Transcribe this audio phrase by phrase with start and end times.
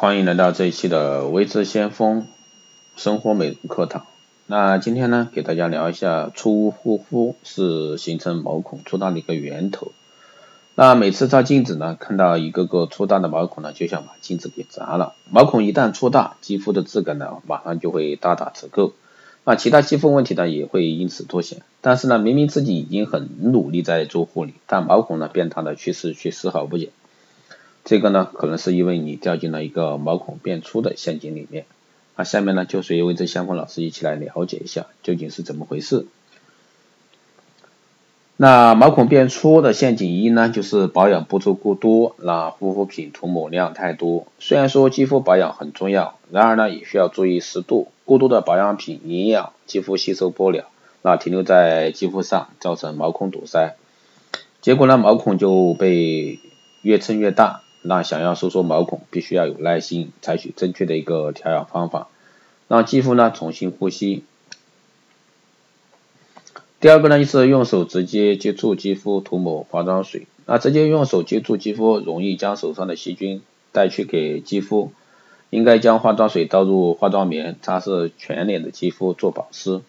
[0.00, 2.28] 欢迎来到这一期的微知先锋
[2.94, 4.06] 生活美容课堂。
[4.46, 9.90] 那今天呢，给大家聊一下粗护肤是形成毛孔粗大的一个源头。
[10.76, 15.16] 那每次照镜子呢，看到一个个粗大的毛孔呢，就想把镜子给砸了。
[15.32, 18.92] 毛孔一旦粗大，肌肤的质感呢，马上就会大打折扣。
[19.42, 21.62] 那其他肌肤问题呢，也会因此凸显。
[21.80, 26.90] 但是呢，明明自己已经很努力在做护理，但毛孔呢变大的趋势却丝毫不减。
[27.88, 31.64] 这个呢，可能是因为你掉进了一个毛孔变粗的陷阱里面。
[32.16, 36.06] 那下面呢，就随微之相锋老师一起来了解一下究竟是怎么回事。
[38.36, 44.26] 那毛孔变粗的陷阱一呢，就是保养步骤过多，那护肤品涂抹量太多。
[44.38, 47.88] 虽然说肌肤保养很重要，然而呢，也需要注意适度。
[48.04, 50.66] 过多的保养品营养肌肤吸收不了，
[51.00, 53.76] 那停留在肌肤上，造成毛孔堵塞，
[54.60, 56.38] 结果呢，毛孔就被
[56.82, 57.62] 越撑越大。
[57.82, 62.08] 那想要收缩毛孔，必须要有耐心，采取正确的一个调养方法，
[62.68, 64.24] 让肌肤呢重新呼吸。
[66.80, 70.26] 第二个呢，就是用手直接接触肌肤涂抹化妆水。
[70.46, 74.92] 那直接用手接触肌肤，容易将手上的细菌带去给肌肤。
[75.50, 79.80] 应该将化妆水倒入化妆棉，擦拭全脸的肌肤做保湿。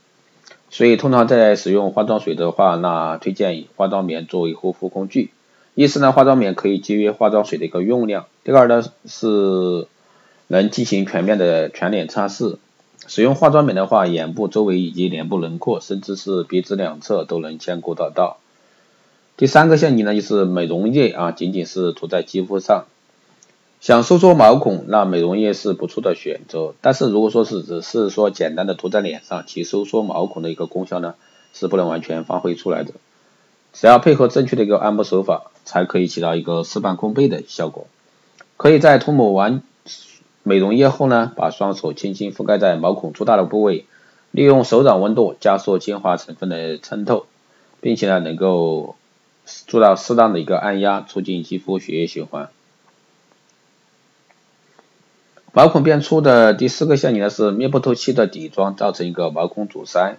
[0.70, 5.32] 所以通常在使用化妆水的话，那推荐以化妆棉作为护肤工具。
[5.76, 9.88] 一是呢，化妆棉可以节约化妆水的一个用量；第二呢，是
[10.48, 12.58] 能进行全面的全脸擦拭。
[13.08, 18.38] 使用化妆棉的话，眼部周围以及脸部轮廓，甚至是鼻子两侧都能兼顾得到。
[19.38, 22.86] 第三个陷阱呢，就是美容液啊，仅仅是涂在肌肤上。
[23.80, 26.74] 想收缩毛孔，那美容液是不错的选择。
[26.82, 31.16] 但是如果说是只是说简单的涂在脸上，其收缩毛孔的一个功效呢，
[31.54, 32.92] 是不能完全发挥出来的。
[33.74, 37.88] 只要配合正确的一个按摩手法，才可以起到一个事半功倍的效果。
[38.58, 39.62] 可以在涂抹完
[40.44, 43.86] 美容液后呢，把双手轻轻覆盖在毛孔粗大的部位，
[44.32, 47.26] 利用手掌温度加速精华成分的渗透，
[47.80, 48.96] 并且呢能够
[49.46, 52.50] 做到适当的一个按压，促进肌肤血液循环。
[55.52, 60.18] 毛孔变粗的第四个陷阱呢是密不透气的底妆造成一个毛孔阻塞。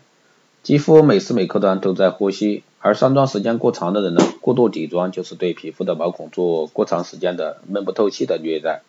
[0.63, 8.83] 肌肤每时每刻呢都在呼吸，而上妆时间过长的人呢，过度底妆就是对皮肤的毛孔做过长时间的闷不透气的虐待。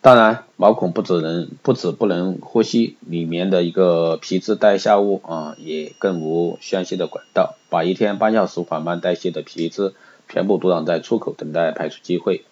[0.00, 9.92] 当然，毛孔不只能不止不能呼吸，里面的一个皮脂代谢物啊，也更无宣泄的管道，把一天八小时缓慢代谢的皮脂
[10.28, 12.44] 全部堵挡在出口，等待排出机会。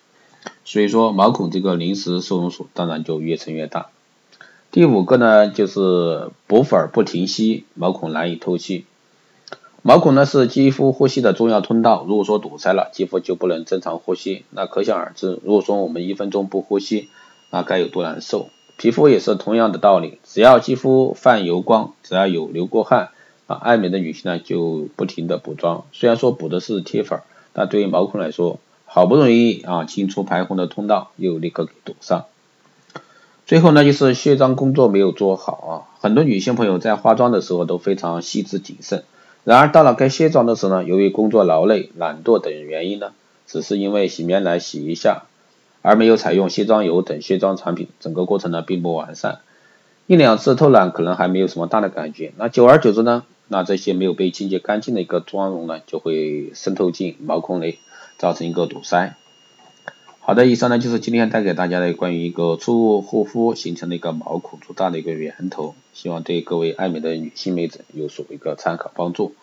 [0.65, 3.91] 所以说，毛孔这个临时收容所，当然就越撑越大。
[4.75, 8.87] 第五个呢，就是补粉不停息，毛孔难以透气。
[9.83, 14.45] 毛孔呢是肌肤呼吸的重要通道，如果说堵塞了，肌肤就不能正常呼吸。
[14.51, 17.09] 那可想而知，如果说我们一分钟不呼吸，
[17.53, 18.49] 那该有多难受。
[18.77, 23.11] 皮肤也是同样的道理，只要肌肤泛油光，只要有流过汗，
[23.47, 25.85] 啊，爱美的女性呢就不停的补妆。
[25.93, 27.21] 虽然说补的是贴粉，
[27.53, 32.25] 但对于毛孔来说，好不容易啊清出排空的通道，又立刻给堵上。
[33.47, 39.05] 最后呢，就是卸妆工作没有做好啊，很多女性朋友在化妆的时候都非常细致谨慎，
[39.45, 43.13] 然而到了该卸妆的时候呢，由于工作劳累、懒惰等原因呢，
[43.47, 45.25] 只是因为洗面奶洗一下，
[45.83, 49.41] 而没有采用卸妆油等卸妆产品，整个过程呢并不完善，
[50.07, 57.79] 一两次偷懒可能还没有什么大的感觉，那久而久之呢，那这些没有被清洁干净的一个妆容呢，就会渗透进毛孔内，
[58.17, 59.17] 造成一个堵塞。
[60.27, 69.35] 好的，以上呢就是今天带给大家的关于一个粗物护肤形成的一个毛孔粗大的一个源头，希望对各位爱美的女性妹子有所一个参考帮助。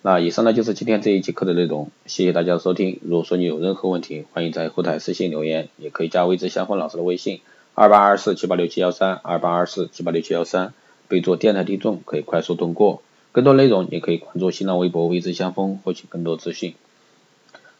[0.00, 3.00] 那以上呢就是今天这一节课的内容，谢谢大家的收听。
[3.02, 7.40] 如果说你有任何问题，欢迎在后台私信留言，也可以加微之相锋老师的微信
[7.74, 10.72] 二八二四七八六七幺三二八二四七八六七幺三，
[11.08, 13.02] 备注电台听众可以快速通过。
[13.32, 16.74] 更多内容也可以关注新浪微博微之相锋获取更多资讯。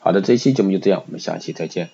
[0.00, 1.90] 好的，这一期节目就这样，我们下期再见。